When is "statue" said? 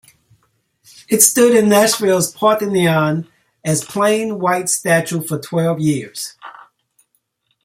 4.67-5.21